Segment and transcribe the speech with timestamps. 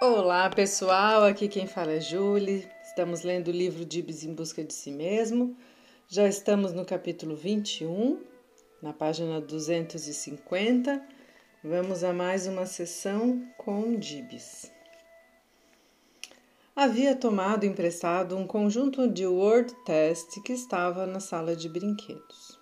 [0.00, 2.68] Olá pessoal, aqui quem fala é Julie.
[2.84, 5.56] Estamos lendo o livro Dibs em Busca de Si Mesmo.
[6.06, 8.22] Já estamos no capítulo 21,
[8.80, 11.04] na página 250.
[11.64, 14.70] Vamos a mais uma sessão com Dibs.
[16.76, 22.56] Havia tomado emprestado um conjunto de word test que estava na sala de brinquedos.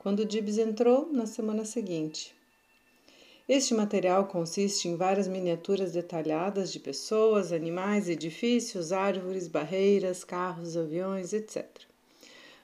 [0.00, 2.34] Quando Dibs entrou na semana seguinte,
[3.46, 11.34] este material consiste em várias miniaturas detalhadas de pessoas, animais, edifícios, árvores, barreiras, carros, aviões,
[11.34, 11.66] etc.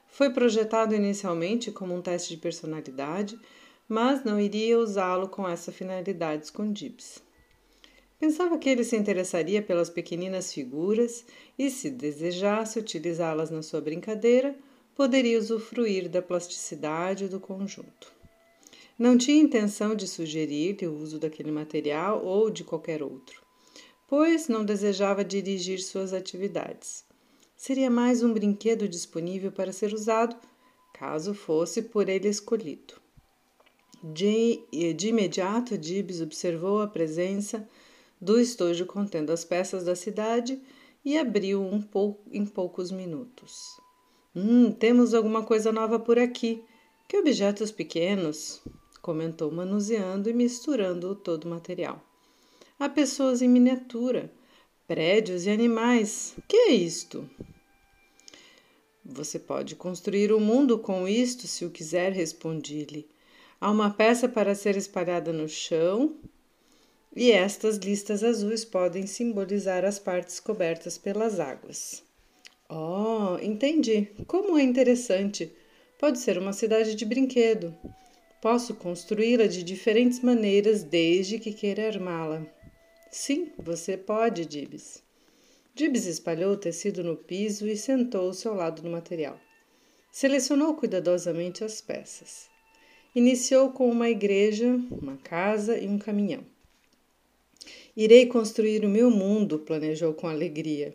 [0.08, 3.38] Foi projetado inicialmente como um teste de personalidade,
[3.86, 7.22] mas não iria usá-lo com essa finalidade escondidas.
[8.18, 11.24] Pensava que ele se interessaria pelas pequeninas figuras
[11.58, 14.54] e, se desejasse utilizá-las na sua brincadeira,
[14.94, 18.19] poderia usufruir da plasticidade do conjunto.
[19.00, 23.40] Não tinha intenção de sugerir-lhe o uso daquele material ou de qualquer outro,
[24.06, 27.02] pois não desejava dirigir suas atividades.
[27.56, 30.36] Seria mais um brinquedo disponível para ser usado,
[30.92, 32.92] caso fosse por ele escolhido.
[34.04, 34.60] De,
[34.94, 37.66] de imediato, Dibs observou a presença
[38.20, 40.60] do estojo contendo as peças da cidade
[41.02, 43.80] e abriu um pouco, em poucos minutos.
[44.36, 46.62] Hum, temos alguma coisa nova por aqui.
[47.08, 48.62] Que objetos pequenos!
[49.00, 52.02] Comentou manuseando e misturando todo o material.
[52.78, 54.32] Há pessoas em miniatura,
[54.86, 56.34] prédios e animais.
[56.48, 57.28] Que é isto?
[59.04, 63.08] Você pode construir o um mundo com isto se o quiser, respondi-lhe.
[63.60, 66.16] Há uma peça para ser espalhada no chão
[67.14, 72.02] e estas listas azuis podem simbolizar as partes cobertas pelas águas.
[72.68, 74.08] Oh, entendi.
[74.26, 75.52] Como é interessante.
[75.98, 77.76] Pode ser uma cidade de brinquedo.
[78.40, 82.46] Posso construí-la de diferentes maneiras desde que queira armá-la.
[83.10, 85.02] Sim, você pode, Dibs.
[85.74, 89.38] Dibs espalhou o tecido no piso e sentou-se ao lado do material.
[90.10, 92.48] Selecionou cuidadosamente as peças.
[93.14, 96.44] Iniciou com uma igreja, uma casa e um caminhão.
[97.96, 100.94] Irei construir o meu mundo, planejou com alegria.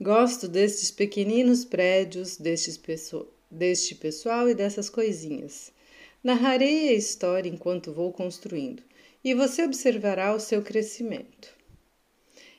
[0.00, 2.80] Gosto destes pequeninos prédios, destes
[3.50, 5.72] deste pessoal e dessas coisinhas.
[6.24, 8.82] Narrarei a história enquanto vou construindo
[9.22, 11.54] e você observará o seu crescimento.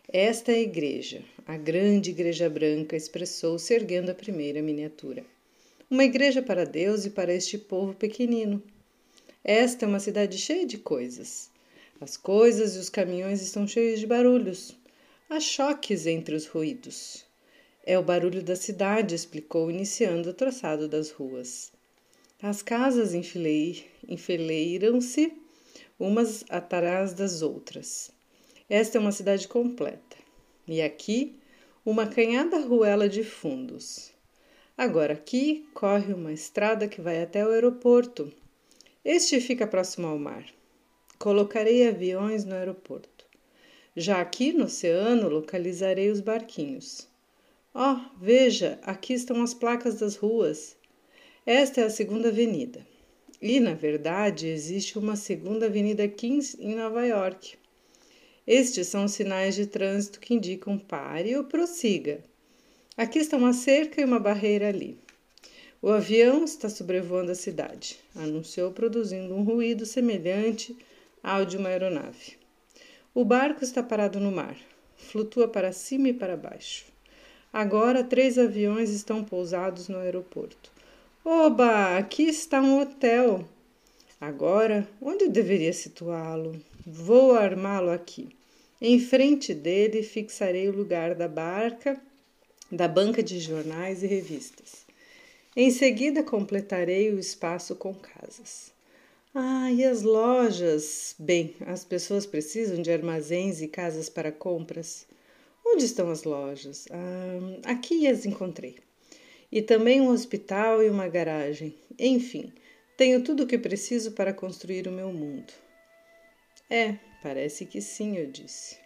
[0.07, 5.25] Esta é a igreja, a grande igreja branca, expressou-se erguendo a primeira miniatura.
[5.89, 8.61] Uma igreja para Deus e para este povo pequenino.
[9.43, 11.49] Esta é uma cidade cheia de coisas.
[11.99, 14.77] As coisas e os caminhões estão cheios de barulhos.
[15.27, 17.25] Há choques entre os ruídos.
[17.83, 21.73] É o barulho da cidade, explicou, iniciando o traçado das ruas.
[22.41, 23.13] As casas
[24.07, 25.33] enfileiram-se
[25.97, 28.11] umas atrás das outras.
[28.69, 30.17] Esta é uma cidade completa.
[30.67, 31.39] E aqui,
[31.85, 34.11] uma canhada ruela de fundos.
[34.77, 38.33] Agora aqui corre uma estrada que vai até o aeroporto.
[39.03, 40.45] Este fica próximo ao mar.
[41.17, 43.25] Colocarei aviões no aeroporto.
[43.95, 47.07] Já aqui no oceano localizarei os barquinhos.
[47.73, 50.75] Oh, veja, aqui estão as placas das ruas.
[51.47, 52.83] Esta é a segunda avenida.
[53.39, 57.55] E, na verdade, existe uma segunda avenida aqui em Nova York.
[58.47, 62.23] Estes são os sinais de trânsito que indicam pare ou prossiga.
[62.97, 64.97] Aqui está uma cerca e uma barreira ali.
[65.79, 70.75] O avião está sobrevoando a cidade, anunciou, produzindo um ruído semelhante
[71.21, 72.37] ao de uma aeronave.
[73.13, 74.57] O barco está parado no mar,
[74.97, 76.85] flutua para cima e para baixo.
[77.53, 80.73] Agora, três aviões estão pousados no aeroporto.
[81.27, 83.49] Oba, aqui está um hotel.
[84.21, 86.61] Agora, onde deveria situá-lo?
[86.85, 88.29] Vou armá-lo aqui.
[88.79, 91.99] Em frente dele fixarei o lugar da barca,
[92.71, 94.85] da banca de jornais e revistas.
[95.55, 98.71] Em seguida completarei o espaço com casas.
[99.33, 101.15] Ah, e as lojas?
[101.17, 105.07] Bem, as pessoas precisam de armazéns e casas para compras.
[105.65, 106.85] Onde estão as lojas?
[106.91, 108.84] Ah, aqui as encontrei
[109.55, 111.73] e também um hospital e uma garagem.
[111.97, 112.51] Enfim,
[112.97, 115.53] tenho tudo o que preciso para construir o meu mundo.
[116.69, 118.77] É, parece que sim, eu disse.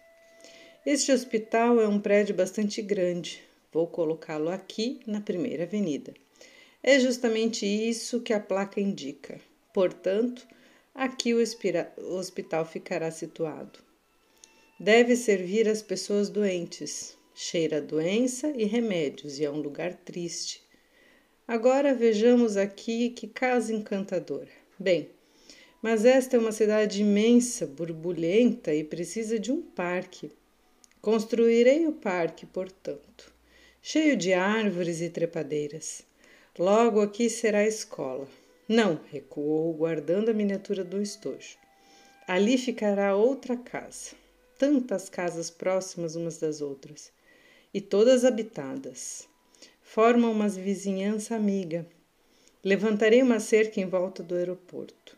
[0.86, 3.42] Este hospital é um prédio bastante grande.
[3.72, 6.14] Vou colocá-lo aqui na primeira avenida.
[6.84, 9.40] É justamente isso que a placa indica.
[9.74, 10.46] Portanto,
[10.94, 13.80] aqui o hospital ficará situado.
[14.78, 20.62] Deve servir as pessoas doentes, cheira a doença e remédios e é um lugar triste.
[21.48, 24.50] Agora vejamos aqui que casa encantadora.
[24.78, 25.08] Bem,
[25.80, 30.30] mas esta é uma cidade imensa, borbulhenta e precisa de um parque.
[31.00, 33.32] Construirei o parque, portanto,
[33.80, 36.02] cheio de árvores e trepadeiras.
[36.58, 38.28] Logo aqui será a escola.
[38.68, 41.56] Não, recuou, guardando a miniatura do estojo.
[42.28, 44.10] Ali ficará outra casa.
[44.58, 47.10] Tantas casas próximas umas das outras,
[47.72, 49.28] e todas habitadas.
[49.82, 51.86] Formam uma vizinhança amiga.
[52.64, 55.16] Levantarei uma cerca em volta do aeroporto.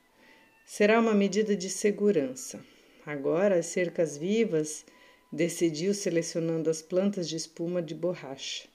[0.65, 2.65] Será uma medida de segurança.
[3.05, 4.85] Agora, as cercas vivas,
[5.33, 8.69] decidiu selecionando as plantas de espuma de borracha.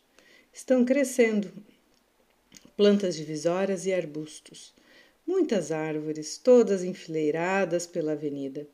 [0.52, 1.52] Estão crescendo.
[2.76, 4.74] Plantas divisórias e arbustos.
[5.26, 8.68] Muitas árvores, todas enfileiradas pela avenida.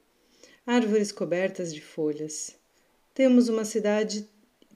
[0.66, 2.56] Árvores cobertas de folhas.
[3.14, 4.28] Temos uma cidade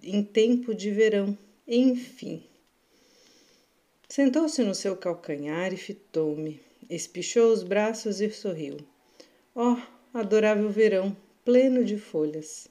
[0.03, 2.43] em tempo de verão, enfim.
[4.07, 6.61] Sentou-se no seu calcanhar e fitou-me.
[6.89, 8.77] Espichou os braços e sorriu.
[9.53, 9.75] Oh,
[10.13, 12.69] adorável verão, pleno de folhas.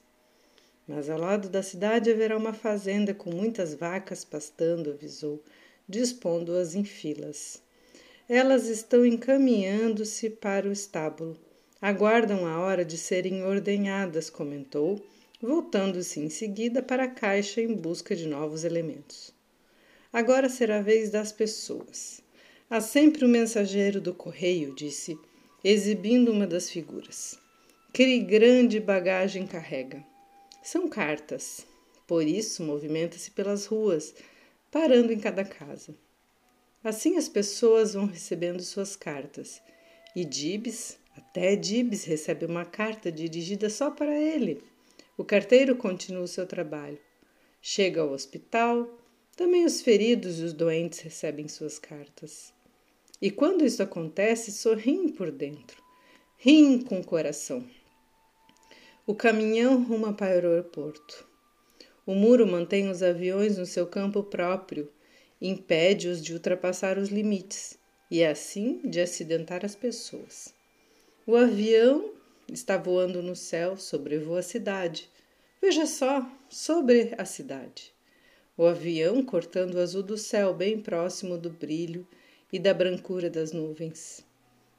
[0.87, 5.43] Mas ao lado da cidade haverá uma fazenda com muitas vacas pastando, avisou,
[5.87, 7.61] dispondo-as em filas.
[8.27, 11.37] Elas estão encaminhando-se para o estábulo.
[11.81, 14.99] Aguardam a hora de serem ordenhadas, comentou,
[15.39, 19.33] voltando-se em seguida para a caixa em busca de novos elementos.
[20.11, 22.21] Agora será a vez das pessoas.
[22.69, 25.17] Há sempre o um mensageiro do correio, disse,
[25.63, 27.37] exibindo uma das figuras.
[27.93, 30.03] Que grande bagagem carrega.
[30.63, 31.65] São cartas.
[32.07, 34.15] Por isso movimenta-se pelas ruas,
[34.71, 35.95] parando em cada casa.
[36.83, 39.61] Assim as pessoas vão recebendo suas cartas.
[40.15, 44.63] E Dibs, até Dibs recebe uma carta dirigida só para ele.
[45.17, 46.99] O carteiro continua o seu trabalho.
[47.59, 48.87] Chega ao hospital,
[49.35, 52.53] também os feridos e os doentes recebem suas cartas.
[53.19, 55.81] E quando isso acontece, sorriem por dentro,
[56.37, 57.67] riem com o coração.
[59.07, 61.27] O caminhão ruma para o aeroporto.
[62.05, 64.91] O muro mantém os aviões no seu campo próprio,
[65.41, 67.79] impede-os de ultrapassar os limites
[68.11, 70.53] e, assim, de acidentar as pessoas.
[71.25, 72.13] O avião
[72.51, 75.09] está voando no céu, sobrevoa a cidade.
[75.61, 77.93] Veja só, sobre a cidade.
[78.57, 82.07] O avião cortando o azul do céu bem próximo do brilho
[82.51, 84.25] e da brancura das nuvens.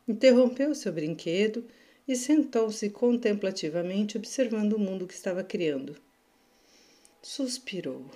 [0.06, 1.64] Interrompeu seu brinquedo
[2.06, 5.94] e sentou-se contemplativamente observando o mundo que estava criando.
[7.20, 8.06] Suspirou.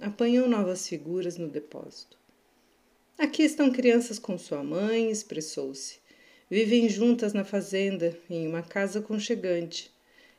[0.00, 2.18] Apanhou novas figuras no depósito.
[3.16, 5.99] Aqui estão crianças com sua mãe, expressou-se.
[6.50, 9.88] Vivem juntas na fazenda, em uma casa aconchegante.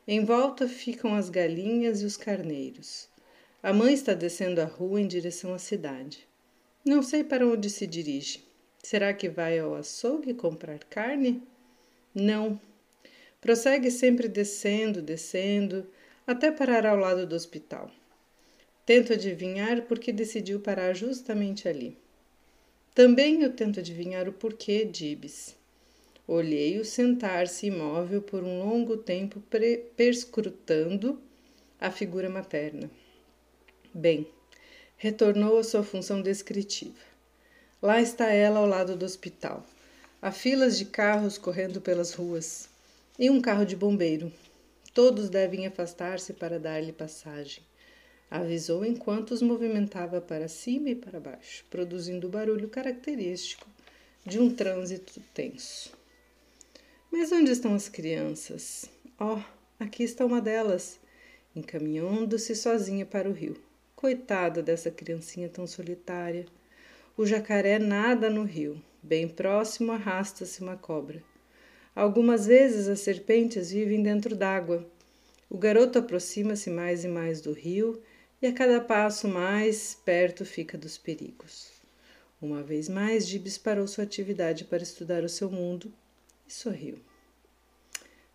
[0.06, 3.08] Em volta ficam as galinhas e os carneiros.
[3.62, 6.28] A mãe está descendo a rua em direção à cidade.
[6.84, 8.44] Não sei para onde se dirige.
[8.82, 11.42] Será que vai ao açougue comprar carne?
[12.14, 12.60] Não.
[13.40, 15.86] Prossegue sempre descendo, descendo,
[16.26, 17.90] até parar ao lado do hospital.
[18.84, 21.96] Tento adivinhar por que decidiu parar justamente ali.
[22.94, 25.61] Também eu tento adivinhar o porquê Dibs.
[26.34, 29.42] Olhei-o sentar-se imóvel por um longo tempo,
[29.94, 31.20] perscrutando
[31.78, 32.90] a figura materna.
[33.92, 34.26] Bem,
[34.96, 36.96] retornou à sua função descritiva.
[37.82, 39.62] Lá está ela ao lado do hospital.
[40.22, 42.66] Há filas de carros correndo pelas ruas
[43.18, 44.32] e um carro de bombeiro.
[44.94, 47.62] Todos devem afastar-se para dar-lhe passagem.
[48.30, 53.68] Avisou enquanto os movimentava para cima e para baixo, produzindo o barulho característico
[54.24, 56.00] de um trânsito tenso.
[57.12, 58.86] Mas onde estão as crianças?
[59.20, 59.38] Oh,
[59.78, 60.98] aqui está uma delas,
[61.54, 63.54] encaminhando-se sozinha para o rio.
[63.94, 66.46] Coitada dessa criancinha tão solitária.
[67.14, 68.82] O jacaré nada no rio.
[69.02, 71.22] Bem próximo arrasta-se uma cobra.
[71.94, 74.90] Algumas vezes as serpentes vivem dentro d'água.
[75.50, 78.00] O garoto aproxima-se mais e mais do rio
[78.40, 81.72] e a cada passo mais perto fica dos perigos.
[82.40, 85.92] Uma vez mais, Gibbs parou sua atividade para estudar o seu mundo
[86.52, 86.98] sorriu.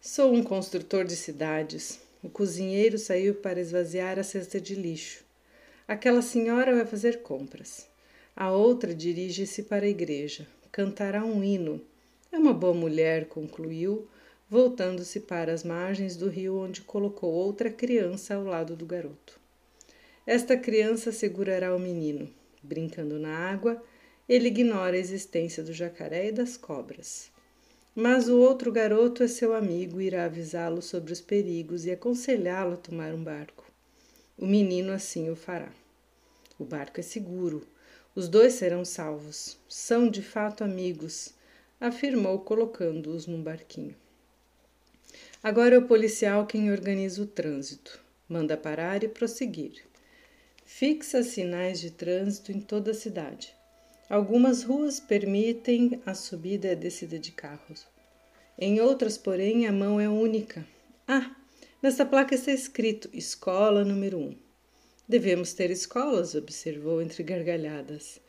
[0.01, 1.99] Sou um construtor de cidades.
[2.23, 5.23] O cozinheiro saiu para esvaziar a cesta de lixo.
[5.87, 7.87] Aquela senhora vai fazer compras.
[8.35, 10.47] A outra dirige-se para a igreja.
[10.71, 11.79] Cantará um hino.
[12.31, 14.07] É uma boa mulher, concluiu,
[14.49, 19.39] voltando-se para as margens do rio onde colocou outra criança ao lado do garoto.
[20.25, 22.29] Esta criança segurará o menino.
[22.63, 23.81] Brincando na água,
[24.27, 27.31] ele ignora a existência do jacaré e das cobras.
[27.99, 32.75] Mas o outro garoto é seu amigo e irá avisá-lo sobre os perigos e aconselhá-lo
[32.75, 33.65] a tomar um barco.
[34.37, 35.71] O menino assim o fará.
[36.59, 37.65] O barco é seguro.
[38.13, 39.57] Os dois serão salvos.
[39.67, 41.33] São de fato amigos,
[41.81, 43.95] afirmou, colocando-os num barquinho.
[45.41, 47.99] Agora é o policial quem organiza o trânsito.
[48.29, 49.83] Manda parar e prosseguir.
[50.63, 53.56] Fixa sinais de trânsito em toda a cidade.
[54.09, 57.85] Algumas ruas permitem a subida e a descida de carros.
[58.57, 60.65] Em outras, porém, a mão é única.
[61.05, 61.35] Ah,
[61.83, 64.35] nesta placa está escrito Escola número 1.
[65.09, 68.21] Devemos ter escolas, observou entre gargalhadas.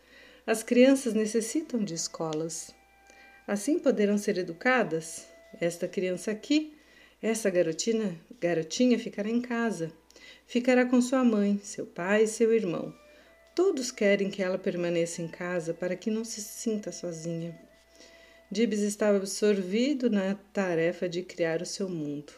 [0.44, 2.74] As crianças necessitam de escolas.
[3.46, 5.28] Assim poderão ser educadas.
[5.60, 6.76] Esta criança aqui,
[7.22, 9.92] essa garotinha, garotinha ficará em casa.
[10.44, 12.92] Ficará com sua mãe, seu pai e seu irmão.
[13.58, 17.58] Todos querem que ela permaneça em casa para que não se sinta sozinha.
[18.48, 22.32] Dibs estava absorvido na tarefa de criar o seu mundo.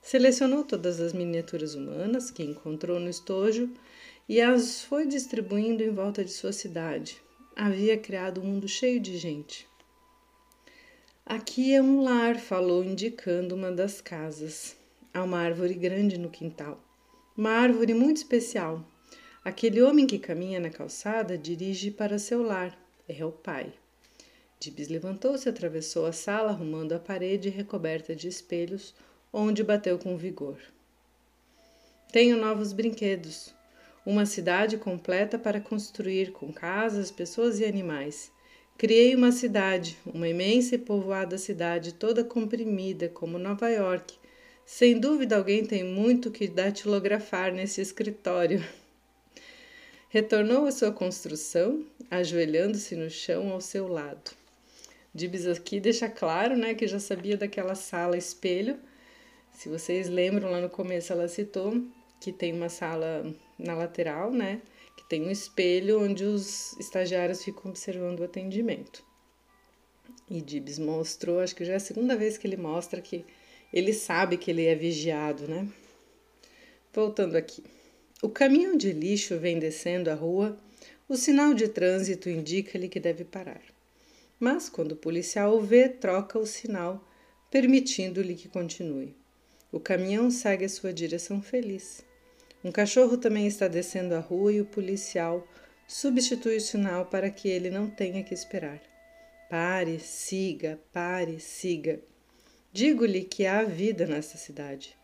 [0.00, 3.72] Selecionou todas as miniaturas humanas que encontrou no estojo
[4.28, 7.20] e as foi distribuindo em volta de sua cidade.
[7.56, 9.66] Havia criado um mundo cheio de gente.
[11.26, 14.76] Aqui é um lar, falou, indicando uma das casas.
[15.12, 16.80] Há uma árvore grande no quintal.
[17.36, 18.86] Uma árvore muito especial.
[19.44, 22.78] Aquele homem que caminha na calçada dirige para seu lar.
[23.08, 23.72] É o pai.
[24.60, 28.94] Dibs levantou-se, atravessou a sala, arrumando a parede recoberta de espelhos,
[29.32, 30.58] onde bateu com vigor.
[32.12, 33.52] Tenho novos brinquedos.
[34.06, 38.30] Uma cidade completa para construir com casas, pessoas e animais.
[38.78, 44.14] Criei uma cidade, uma imensa e povoada cidade, toda comprimida, como Nova York.
[44.64, 48.64] Sem dúvida, alguém tem muito que datilografar nesse escritório.
[50.12, 54.32] Retornou à sua construção, ajoelhando-se no chão ao seu lado.
[55.14, 58.78] Dibs aqui deixa claro né, que já sabia daquela sala espelho.
[59.54, 61.82] Se vocês lembram, lá no começo ela citou
[62.20, 63.24] que tem uma sala
[63.58, 64.60] na lateral, né?
[65.08, 69.02] Tem um espelho onde os estagiários ficam observando o atendimento.
[70.28, 73.24] E Dibs mostrou, acho que já é a segunda vez que ele mostra que
[73.72, 75.66] ele sabe que ele é vigiado, né?
[76.92, 77.64] Voltando aqui.
[78.22, 80.56] O caminhão de lixo vem descendo a rua,
[81.08, 83.60] o sinal de trânsito indica-lhe que deve parar.
[84.38, 87.04] Mas quando o policial o vê, troca o sinal,
[87.50, 89.16] permitindo-lhe que continue.
[89.72, 92.04] O caminhão segue a sua direção feliz.
[92.62, 95.44] Um cachorro também está descendo a rua e o policial
[95.88, 98.80] substitui o sinal para que ele não tenha que esperar.
[99.50, 101.98] Pare, siga, pare, siga.
[102.72, 104.96] Digo-lhe que há vida nesta cidade.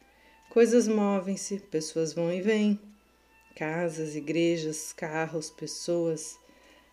[0.50, 2.78] Coisas movem-se, pessoas vão e vêm.
[3.58, 6.38] Casas, igrejas, carros, pessoas,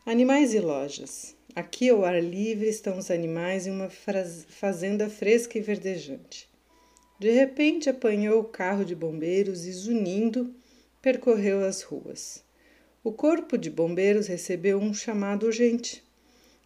[0.03, 1.35] animais e lojas.
[1.55, 6.49] Aqui ao ar livre estão os animais em uma fazenda fresca e verdejante.
[7.19, 10.55] De repente apanhou o carro de bombeiros e, zunindo,
[11.03, 12.43] percorreu as ruas.
[13.03, 16.03] O corpo de bombeiros recebeu um chamado urgente.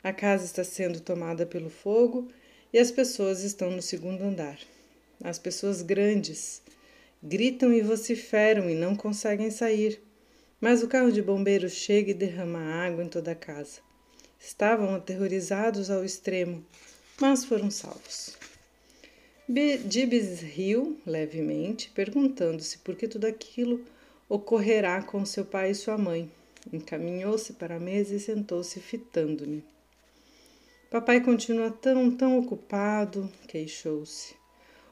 [0.01, 2.29] A casa está sendo tomada pelo fogo
[2.72, 4.58] e as pessoas estão no segundo andar.
[5.22, 6.62] As pessoas grandes
[7.22, 10.02] gritam e vociferam e não conseguem sair.
[10.60, 13.80] Mas o carro de bombeiros chega e derrama água em toda a casa.
[14.40, 16.66] Estavam aterrorizados ao extremo,
[17.20, 18.38] mas foram salvos.
[19.86, 23.84] Dibs riu levemente, perguntando-se por que tudo aquilo
[24.30, 26.32] ocorrerá com seu pai e sua mãe.
[26.72, 29.64] Encaminhou-se para a mesa e sentou-se fitando-me.
[30.92, 34.38] Papai continua tão, tão ocupado, queixou-se.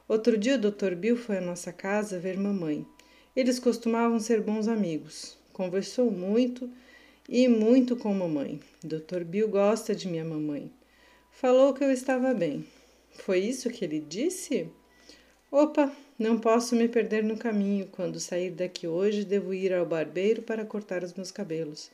[0.08, 0.94] Outro dia o Dr.
[0.94, 2.86] Bill foi à nossa casa ver mamãe.
[3.36, 5.36] Eles costumavam ser bons amigos.
[5.52, 6.70] Conversou muito
[7.28, 8.58] e muito com mamãe.
[8.82, 9.22] Dr.
[9.22, 10.72] Bill gosta de minha mamãe.
[11.30, 12.64] Falou que eu estava bem.
[13.10, 14.70] Foi isso que ele disse?
[15.52, 17.86] Opa, não posso me perder no caminho.
[17.92, 21.90] Quando sair daqui hoje, devo ir ao barbeiro para cortar os meus cabelos.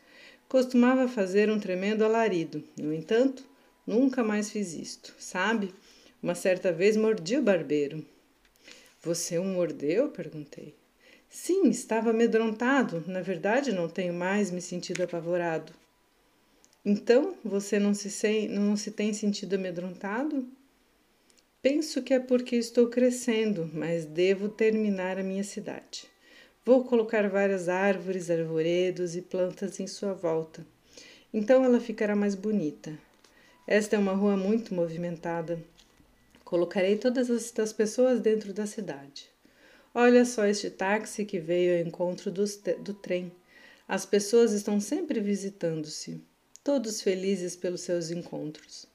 [0.48, 2.62] Costumava fazer um tremendo alarido.
[2.78, 3.44] No entanto,
[3.84, 5.12] nunca mais fiz isto.
[5.18, 5.74] Sabe?
[6.24, 8.02] Uma certa vez mordi o barbeiro.
[9.02, 10.08] Você o mordeu?
[10.08, 10.74] perguntei.
[11.28, 13.04] Sim, estava amedrontado.
[13.06, 15.70] Na verdade, não tenho mais me sentido apavorado.
[16.82, 20.48] Então, você não se, não se tem sentido amedrontado?
[21.60, 26.06] Penso que é porque estou crescendo, mas devo terminar a minha cidade.
[26.64, 30.66] Vou colocar várias árvores, arvoredos e plantas em sua volta.
[31.34, 32.98] Então ela ficará mais bonita.
[33.66, 35.62] Esta é uma rua muito movimentada.
[36.54, 39.28] Colocarei todas as pessoas dentro da cidade.
[39.92, 42.44] Olha só este táxi que veio ao encontro do,
[42.78, 43.32] do trem.
[43.88, 46.22] As pessoas estão sempre visitando-se,
[46.62, 48.86] todos felizes pelos seus encontros.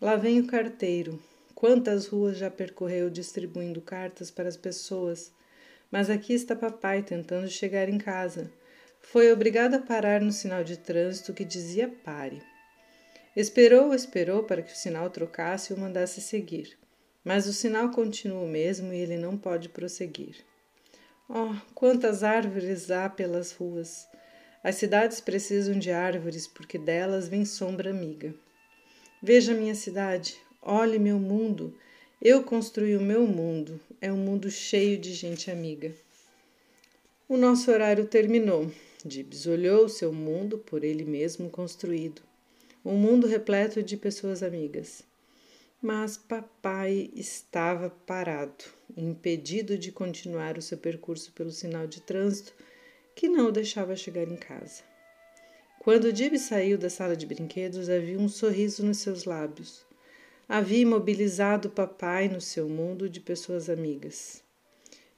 [0.00, 1.20] Lá vem o carteiro,
[1.52, 5.32] Quantas ruas já percorreu distribuindo cartas para as pessoas?
[5.90, 8.48] Mas aqui está papai tentando chegar em casa.
[9.00, 12.40] Foi obrigado a parar no sinal de trânsito que dizia pare.
[13.34, 16.78] Esperou, esperou para que o sinal trocasse e o mandasse seguir.
[17.24, 20.36] Mas o sinal continua o mesmo e ele não pode prosseguir.
[21.28, 24.08] Oh, quantas árvores há pelas ruas!
[24.62, 28.34] As cidades precisam de árvores porque delas vem sombra amiga.
[29.22, 31.74] Veja minha cidade, olhe meu mundo.
[32.20, 33.80] Eu construí o meu mundo.
[34.00, 35.94] É um mundo cheio de gente amiga.
[37.28, 38.70] O nosso horário terminou.
[39.04, 42.20] Dibs olhou seu mundo por ele mesmo construído.
[42.84, 45.02] Um mundo repleto de pessoas amigas.
[45.82, 52.52] Mas papai estava parado, impedido de continuar o seu percurso pelo sinal de trânsito
[53.14, 54.82] que não o deixava chegar em casa.
[55.78, 59.86] Quando Dib saiu da sala de brinquedos, havia um sorriso nos seus lábios.
[60.46, 64.42] Havia imobilizado papai no seu mundo de pessoas amigas.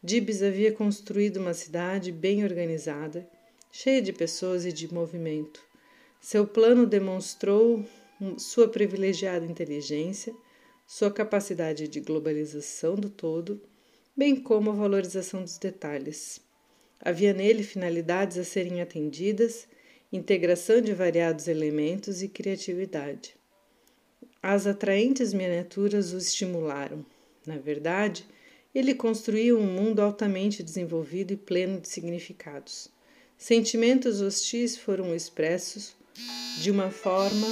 [0.00, 3.28] Dibs havia construído uma cidade bem organizada,
[3.72, 5.60] cheia de pessoas e de movimento.
[6.20, 7.84] Seu plano demonstrou
[8.38, 10.32] sua privilegiada inteligência,
[10.86, 13.60] sua capacidade de globalização do todo,
[14.16, 16.40] bem como a valorização dos detalhes.
[17.00, 19.66] Havia nele finalidades a serem atendidas,
[20.12, 23.34] integração de variados elementos e criatividade.
[24.42, 27.04] As atraentes miniaturas o estimularam.
[27.46, 28.26] Na verdade,
[28.74, 32.88] ele construiu um mundo altamente desenvolvido e pleno de significados.
[33.36, 35.96] Sentimentos hostis foram expressos
[36.60, 37.46] de uma forma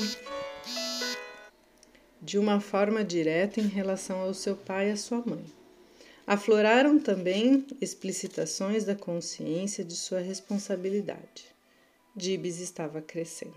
[2.23, 5.45] de uma forma direta em relação ao seu pai e à sua mãe.
[6.27, 11.47] Afloraram também explicitações da consciência de sua responsabilidade.
[12.15, 13.55] Dibs estava crescendo.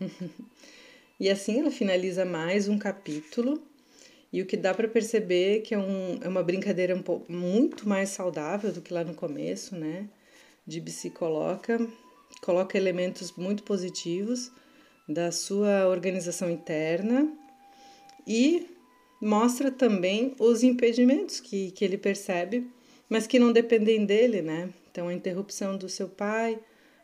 [1.18, 3.62] e assim ela finaliza mais um capítulo.
[4.32, 7.88] E o que dá para perceber que é, um, é uma brincadeira um pouco, muito
[7.88, 10.08] mais saudável do que lá no começo, né?
[10.66, 11.80] Dibs se coloca,
[12.42, 14.52] coloca elementos muito positivos
[15.08, 17.28] da sua organização interna
[18.32, 18.70] e
[19.20, 22.70] mostra também os impedimentos que, que ele percebe,
[23.08, 24.72] mas que não dependem dele, né?
[24.88, 26.56] Então, a interrupção do seu pai,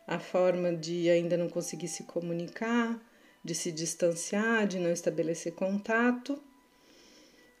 [0.07, 2.97] a forma de ainda não conseguir se comunicar,
[3.43, 6.41] de se distanciar, de não estabelecer contato.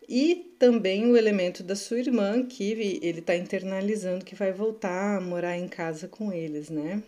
[0.07, 5.21] E também o elemento da sua irmã, que ele está internalizando que vai voltar a
[5.21, 7.03] morar em casa com eles, né?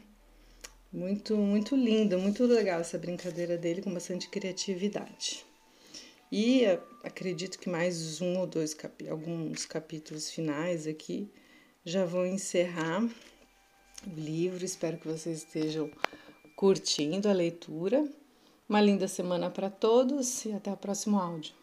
[0.91, 5.47] Muito, muito lindo, muito legal essa brincadeira dele com bastante criatividade.
[6.31, 6.63] E
[7.03, 11.27] acredito que mais um ou dois capi alguns capítulos finais aqui
[11.83, 13.03] já vão encerrar
[14.05, 14.63] o livro.
[14.63, 15.89] Espero que vocês estejam
[16.55, 18.07] curtindo a leitura.
[18.67, 21.58] Uma linda semana para todos e até o próximo áudio.